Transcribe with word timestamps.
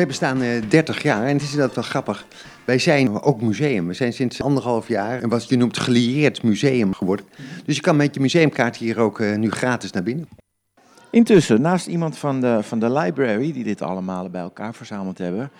Wij 0.00 0.08
bestaan 0.08 0.42
eh 0.42 0.62
30 0.68 1.02
jaar 1.02 1.26
en 1.26 1.32
het 1.32 1.42
is 1.42 1.54
dat 1.54 1.74
wel 1.74 1.84
grappig. 1.84 2.26
Wij 2.64 2.78
zijn 2.78 3.22
ook 3.22 3.40
museum. 3.40 3.86
We 3.86 3.94
zijn 3.94 4.12
sinds 4.12 4.42
anderhalf 4.42 4.88
jaar 4.88 5.22
en 5.22 5.28
wat 5.28 5.48
je 5.48 5.56
noemt 5.56 5.78
gelieerd 5.78 6.42
museum 6.42 6.94
geworden. 6.94 7.26
Dus 7.64 7.76
je 7.76 7.82
kan 7.82 7.96
met 7.96 8.14
je 8.14 8.20
museumkaart 8.20 8.76
hier 8.76 8.98
ook 8.98 9.20
eh, 9.20 9.36
nu 9.36 9.50
gratis 9.50 9.90
naar 9.90 10.02
binnen. 10.02 10.28
Intussen, 11.10 11.60
naast 11.60 11.86
iemand 11.86 12.18
van 12.18 12.40
de, 12.40 12.58
van 12.62 12.78
de 12.78 12.92
library, 12.92 13.52
die 13.52 13.64
dit 13.64 13.82
allemaal 13.82 14.30
bij 14.30 14.40
elkaar 14.40 14.74
verzameld 14.74 15.18
hebben. 15.18 15.50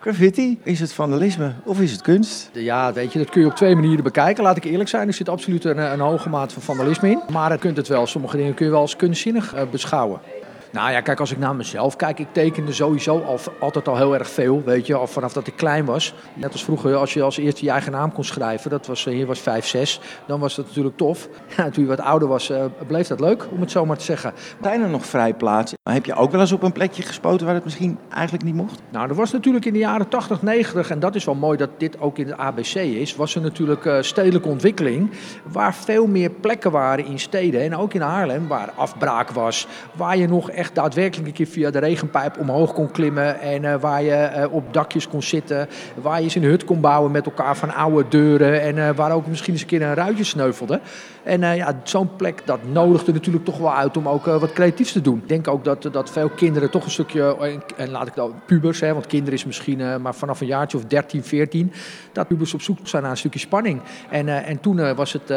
Graffiti, 0.00 0.58
is 0.62 0.80
het 0.80 0.92
vandalisme 0.92 1.52
of 1.64 1.80
is 1.80 1.92
het 1.92 2.02
kunst? 2.02 2.50
Ja, 2.52 2.92
weet 2.92 3.12
je, 3.12 3.18
dat 3.18 3.30
kun 3.30 3.40
je 3.40 3.46
op 3.46 3.56
twee 3.56 3.74
manieren 3.74 4.04
bekijken. 4.04 4.42
Laat 4.44 4.56
ik 4.56 4.64
eerlijk 4.64 4.88
zijn, 4.88 5.08
er 5.08 5.14
zit 5.14 5.28
absoluut 5.28 5.64
een, 5.64 5.78
een 5.78 6.00
hoge 6.00 6.28
maat 6.28 6.52
van 6.52 6.62
vandalisme 6.62 7.10
in. 7.10 7.20
Maar 7.32 7.52
je 7.52 7.58
kunt 7.58 7.76
het 7.76 7.88
wel, 7.88 8.06
sommige 8.06 8.36
dingen 8.36 8.54
kun 8.54 8.64
je 8.64 8.72
wel 8.72 8.80
als 8.80 8.96
kunstzinnig 8.96 9.54
uh, 9.54 9.62
beschouwen. 9.70 10.20
Nou 10.72 10.90
ja, 10.90 11.00
kijk, 11.00 11.20
als 11.20 11.30
ik 11.30 11.38
naar 11.38 11.56
mezelf 11.56 11.96
kijk, 11.96 12.18
ik 12.18 12.32
tekende 12.32 12.72
sowieso 12.72 13.20
al, 13.20 13.38
altijd 13.60 13.88
al 13.88 13.96
heel 13.96 14.14
erg 14.14 14.28
veel, 14.28 14.62
weet 14.64 14.86
je, 14.86 14.94
al 14.94 15.06
vanaf 15.06 15.32
dat 15.32 15.46
ik 15.46 15.56
klein 15.56 15.84
was. 15.84 16.14
Net 16.34 16.52
als 16.52 16.64
vroeger, 16.64 16.96
als 16.96 17.14
je 17.14 17.22
als 17.22 17.36
eerste 17.36 17.64
je 17.64 17.70
eigen 17.70 17.92
naam 17.92 18.12
kon 18.12 18.24
schrijven, 18.24 18.70
dat 18.70 18.86
was, 18.86 19.04
hier 19.04 19.26
was 19.26 19.40
5, 19.40 19.66
6, 19.66 20.00
dan 20.26 20.40
was 20.40 20.54
dat 20.54 20.66
natuurlijk 20.66 20.96
tof. 20.96 21.28
Ja, 21.56 21.68
toen 21.70 21.82
je 21.82 21.88
wat 21.88 22.00
ouder 22.00 22.28
was, 22.28 22.50
uh, 22.50 22.64
bleef 22.86 23.06
dat 23.06 23.20
leuk, 23.20 23.46
om 23.50 23.60
het 23.60 23.70
zo 23.70 23.86
maar 23.86 23.98
te 23.98 24.04
zeggen. 24.04 24.32
Zijn 24.62 24.82
er 24.82 24.88
nog 24.88 25.06
vrijplaatsen? 25.06 25.77
Heb 25.92 26.06
je 26.06 26.14
ook 26.14 26.30
wel 26.30 26.40
eens 26.40 26.52
op 26.52 26.62
een 26.62 26.72
plekje 26.72 27.02
gespoten 27.02 27.46
waar 27.46 27.54
het 27.54 27.64
misschien 27.64 27.98
eigenlijk 28.10 28.44
niet 28.44 28.54
mocht? 28.54 28.80
Nou, 28.90 29.08
er 29.08 29.14
was 29.14 29.32
natuurlijk 29.32 29.64
in 29.64 29.72
de 29.72 29.78
jaren 29.78 30.08
80, 30.08 30.42
90, 30.42 30.90
en 30.90 31.00
dat 31.00 31.14
is 31.14 31.24
wel 31.24 31.34
mooi 31.34 31.56
dat 31.56 31.70
dit 31.76 32.00
ook 32.00 32.18
in 32.18 32.26
het 32.26 32.36
ABC 32.36 32.74
is, 32.74 33.16
was 33.16 33.34
er 33.34 33.40
natuurlijk 33.40 33.84
uh, 33.84 33.96
stedelijke 34.00 34.48
ontwikkeling, 34.48 35.10
waar 35.52 35.74
veel 35.74 36.06
meer 36.06 36.30
plekken 36.30 36.70
waren 36.70 37.04
in 37.04 37.18
steden 37.18 37.60
en 37.60 37.76
ook 37.76 37.94
in 37.94 38.00
Haarlem, 38.00 38.48
waar 38.48 38.70
afbraak 38.74 39.30
was, 39.30 39.66
waar 39.92 40.16
je 40.16 40.28
nog 40.28 40.50
echt 40.50 40.74
daadwerkelijk 40.74 41.28
een 41.28 41.34
keer 41.34 41.46
via 41.46 41.70
de 41.70 41.78
regenpijp 41.78 42.38
omhoog 42.38 42.72
kon 42.72 42.90
klimmen. 42.90 43.40
En 43.40 43.62
uh, 43.62 43.74
waar 43.80 44.02
je 44.02 44.30
uh, 44.36 44.54
op 44.54 44.72
dakjes 44.72 45.08
kon 45.08 45.22
zitten. 45.22 45.68
Waar 46.02 46.18
je 46.18 46.24
eens 46.24 46.34
een 46.34 46.42
hut 46.42 46.64
kon 46.64 46.80
bouwen 46.80 47.10
met 47.10 47.26
elkaar 47.26 47.56
van 47.56 47.74
oude 47.74 48.04
deuren. 48.08 48.62
En 48.62 48.94
waar 48.94 49.12
ook 49.12 49.26
misschien 49.26 49.52
eens 49.52 49.62
een 49.62 49.68
keer 49.68 49.82
een 49.82 49.94
ruitje 49.94 50.24
sneuvelde. 50.24 50.80
En 51.22 51.40
ja, 51.40 51.80
zo'n 51.82 52.16
plek 52.16 52.42
dat 52.44 52.58
nodigde 52.72 53.12
natuurlijk 53.12 53.44
toch 53.44 53.58
wel 53.58 53.74
uit 53.74 53.96
om 53.96 54.08
ook 54.08 54.24
wat 54.24 54.52
creatiefs 54.52 54.92
te 54.92 55.00
doen. 55.00 55.18
Ik 55.18 55.28
denk 55.28 55.48
ook 55.48 55.64
dat, 55.64 55.77
dat 55.82 56.10
veel 56.10 56.28
kinderen 56.28 56.70
toch 56.70 56.84
een 56.84 56.90
stukje, 56.90 57.60
en, 57.76 57.90
laat 57.90 58.06
ik 58.06 58.14
dan 58.14 58.34
pubers, 58.46 58.80
hè, 58.80 58.92
want 58.92 59.06
kinderen 59.06 59.34
is 59.34 59.44
misschien 59.44 60.02
maar 60.02 60.14
vanaf 60.14 60.40
een 60.40 60.46
jaartje 60.46 60.78
of 60.78 60.84
13, 60.84 61.24
14, 61.24 61.72
dat 62.12 62.28
pubers 62.28 62.54
op 62.54 62.62
zoek 62.62 62.78
zijn 62.82 63.02
naar 63.02 63.10
een 63.10 63.16
stukje 63.16 63.38
spanning. 63.38 63.80
En, 64.10 64.28
en 64.28 64.60
toen 64.60 64.94
was 64.94 65.12
het 65.12 65.32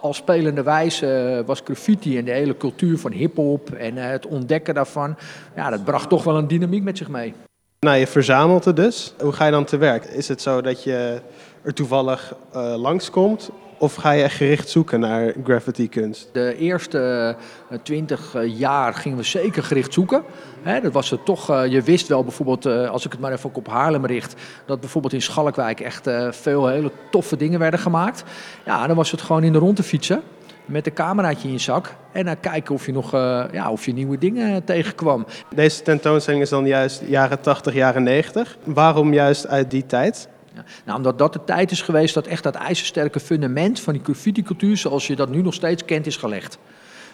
als 0.00 0.16
spelende 0.16 0.62
wijze, 0.62 1.42
was 1.46 1.60
graffiti 1.64 2.18
en 2.18 2.24
de 2.24 2.30
hele 2.30 2.56
cultuur 2.56 2.98
van 2.98 3.12
hip-hop 3.12 3.70
en 3.70 3.96
het 3.96 4.26
ontdekken 4.26 4.74
daarvan, 4.74 5.16
ja, 5.56 5.70
dat 5.70 5.84
bracht 5.84 6.08
toch 6.08 6.24
wel 6.24 6.36
een 6.36 6.48
dynamiek 6.48 6.82
met 6.82 6.98
zich 6.98 7.08
mee. 7.08 7.34
Nou, 7.80 7.98
je 7.98 8.06
verzamelt 8.06 8.64
het 8.64 8.76
dus. 8.76 9.14
Hoe 9.20 9.32
ga 9.32 9.44
je 9.44 9.50
dan 9.50 9.64
te 9.64 9.76
werk? 9.76 10.04
Is 10.04 10.28
het 10.28 10.42
zo 10.42 10.60
dat 10.60 10.82
je 10.82 11.20
er 11.62 11.74
toevallig 11.74 12.34
uh, 12.54 12.74
langskomt? 12.76 13.50
Of 13.80 13.94
ga 13.94 14.10
je 14.10 14.22
echt 14.22 14.36
gericht 14.36 14.68
zoeken 14.68 15.00
naar 15.00 15.34
graffiti-kunst? 15.44 16.28
De 16.32 16.56
eerste 16.56 17.36
twintig 17.82 18.34
uh, 18.34 18.58
jaar 18.58 18.94
gingen 18.94 19.18
we 19.18 19.24
zeker 19.24 19.62
gericht 19.62 19.92
zoeken. 19.92 20.22
He, 20.62 20.80
dat 20.80 20.92
was 20.92 21.10
het 21.10 21.24
toch, 21.24 21.50
uh, 21.50 21.66
je 21.66 21.82
wist 21.82 22.08
wel 22.08 22.22
bijvoorbeeld, 22.22 22.66
uh, 22.66 22.90
als 22.90 23.04
ik 23.04 23.12
het 23.12 23.20
maar 23.20 23.32
even 23.32 23.54
op 23.54 23.68
Haarlem 23.68 24.06
richt, 24.06 24.34
dat 24.66 24.80
bijvoorbeeld 24.80 25.12
in 25.12 25.22
Schalkwijk 25.22 25.80
echt 25.80 26.10
veel 26.30 26.66
hele 26.66 26.90
toffe 27.10 27.36
dingen 27.36 27.58
werden 27.58 27.80
gemaakt. 27.80 28.24
Ja, 28.64 28.86
dan 28.86 28.96
was 28.96 29.10
het 29.10 29.20
gewoon 29.20 29.44
in 29.44 29.52
de 29.52 29.58
rond 29.58 29.76
te 29.76 29.82
fietsen 29.82 30.22
met 30.64 30.86
een 30.86 30.92
cameraatje 30.92 31.48
in 31.48 31.54
je 31.54 31.60
zak 31.60 31.94
en 32.12 32.24
dan 32.24 32.40
kijken 32.40 32.74
of 32.74 32.86
je 32.86 32.92
nog 32.92 33.12
ja, 33.52 33.70
of 33.70 33.84
je 33.84 33.92
nieuwe 33.92 34.18
dingen 34.18 34.64
tegenkwam. 34.64 35.26
Deze 35.54 35.82
tentoonstelling 35.82 36.42
is 36.42 36.48
dan 36.48 36.66
juist 36.66 37.02
jaren 37.06 37.40
80, 37.40 37.74
jaren 37.74 38.02
90. 38.02 38.56
Waarom 38.64 39.12
juist 39.12 39.46
uit 39.46 39.70
die 39.70 39.86
tijd? 39.86 40.28
Nou, 40.84 40.96
omdat 40.96 41.18
dat 41.18 41.32
de 41.32 41.44
tijd 41.44 41.70
is 41.70 41.82
geweest 41.82 42.14
dat 42.14 42.26
echt 42.26 42.42
dat 42.42 42.54
ijzersterke 42.54 43.20
fundament 43.20 43.80
van 43.80 43.92
die 43.92 44.02
graffiti-cultuur, 44.02 44.76
zoals 44.76 45.06
je 45.06 45.16
dat 45.16 45.30
nu 45.30 45.42
nog 45.42 45.54
steeds 45.54 45.84
kent, 45.84 46.06
is 46.06 46.16
gelegd. 46.16 46.58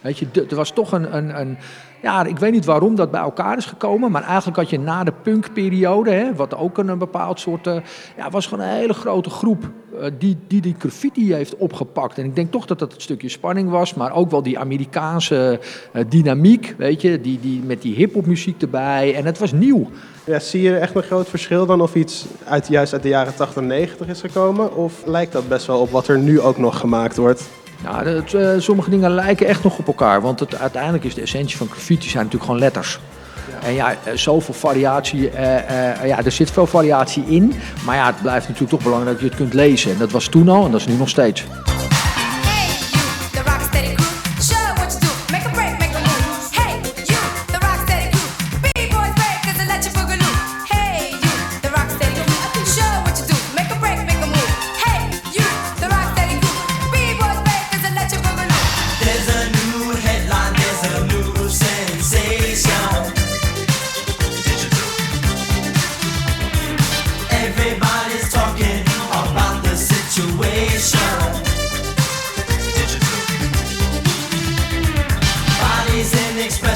Weet 0.00 0.18
je, 0.18 0.26
er 0.48 0.56
was 0.56 0.70
toch 0.70 0.92
een, 0.92 1.16
een, 1.16 1.40
een, 1.40 1.58
ja, 2.02 2.24
ik 2.24 2.38
weet 2.38 2.52
niet 2.52 2.64
waarom 2.64 2.94
dat 2.94 3.10
bij 3.10 3.20
elkaar 3.20 3.56
is 3.56 3.66
gekomen, 3.66 4.10
maar 4.10 4.22
eigenlijk 4.22 4.56
had 4.56 4.70
je 4.70 4.78
na 4.78 5.04
de 5.04 5.12
punkperiode, 5.22 6.10
hè, 6.10 6.34
wat 6.34 6.54
ook 6.54 6.78
een, 6.78 6.98
bepaald 6.98 7.40
soort, 7.40 7.66
uh, 7.66 7.76
ja, 8.16 8.30
was 8.30 8.46
gewoon 8.46 8.64
een 8.64 8.74
hele 8.74 8.94
grote 8.94 9.30
groep 9.30 9.70
die, 10.18 10.36
die 10.46 10.60
die 10.60 10.74
graffiti 10.78 11.34
heeft 11.34 11.56
opgepakt. 11.56 12.18
En 12.18 12.24
ik 12.24 12.34
denk 12.34 12.52
toch 12.52 12.66
dat 12.66 12.78
dat 12.78 12.92
het 12.92 13.02
stukje 13.02 13.28
spanning 13.28 13.70
was, 13.70 13.94
maar 13.94 14.12
ook 14.12 14.30
wel 14.30 14.42
die 14.42 14.58
Amerikaanse 14.58 15.60
uh, 15.92 16.02
dynamiek, 16.08 16.74
weet 16.78 17.00
je, 17.00 17.20
die, 17.20 17.40
die, 17.40 17.62
met 17.62 17.82
die 17.82 17.94
hip-hop 17.94 18.26
muziek 18.26 18.62
erbij. 18.62 19.14
En 19.14 19.24
het 19.24 19.38
was 19.38 19.52
nieuw. 19.52 19.90
Ja, 20.24 20.38
zie 20.38 20.62
je 20.62 20.76
echt 20.76 20.94
een 20.94 21.02
groot 21.02 21.28
verschil 21.28 21.66
dan 21.66 21.80
of 21.80 21.94
iets 21.94 22.26
uit, 22.44 22.68
juist 22.68 22.92
uit 22.92 23.02
de 23.02 23.08
jaren 23.08 23.34
80 23.34 23.62
en 23.62 23.66
90 23.66 24.08
is 24.08 24.20
gekomen? 24.20 24.76
Of 24.76 25.02
lijkt 25.06 25.32
dat 25.32 25.48
best 25.48 25.66
wel 25.66 25.80
op 25.80 25.90
wat 25.90 26.08
er 26.08 26.18
nu 26.18 26.40
ook 26.40 26.58
nog 26.58 26.78
gemaakt 26.78 27.16
wordt? 27.16 27.48
Nou, 27.84 28.22
uh, 28.34 28.50
sommige 28.58 28.90
dingen 28.90 29.10
lijken 29.10 29.46
echt 29.46 29.62
nog 29.62 29.78
op 29.78 29.86
elkaar. 29.86 30.20
Want 30.20 30.40
het, 30.40 30.58
uiteindelijk 30.58 31.04
is 31.04 31.14
de 31.14 31.20
essentie 31.20 31.56
van 31.56 31.66
graffiti 31.66 32.08
zijn 32.08 32.24
natuurlijk 32.24 32.44
gewoon 32.44 32.60
letters. 32.60 33.00
En 33.62 33.74
ja, 33.74 33.94
zoveel 34.14 34.54
variatie, 34.54 35.30
uh, 35.30 35.40
uh, 35.40 36.06
ja, 36.06 36.24
er 36.24 36.32
zit 36.32 36.50
veel 36.50 36.66
variatie 36.66 37.24
in. 37.26 37.54
Maar 37.84 37.96
ja, 37.96 38.06
het 38.06 38.22
blijft 38.22 38.48
natuurlijk 38.48 38.72
toch 38.72 38.82
belangrijk 38.82 39.20
dat 39.20 39.24
je 39.24 39.36
het 39.36 39.38
kunt 39.38 39.54
lezen. 39.54 39.92
En 39.92 39.98
dat 39.98 40.10
was 40.10 40.28
toen 40.28 40.48
al 40.48 40.64
en 40.64 40.70
dat 40.70 40.80
is 40.80 40.86
nu 40.86 40.94
nog 40.94 41.08
steeds. 41.08 41.44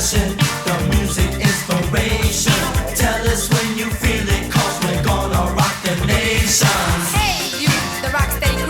the 0.01 0.97
music 0.97 1.31
inspiration. 1.35 2.55
Tell 2.97 3.29
us 3.29 3.51
when 3.51 3.77
you 3.77 3.85
feel 3.91 4.27
it, 4.27 4.51
cause 4.51 4.83
we're 4.83 5.05
gonna 5.05 5.55
rock 5.55 5.75
the 5.83 5.95
nation. 6.07 6.67
Hey, 7.13 7.61
you, 7.61 7.69
the 8.01 8.11
rock. 8.11 8.70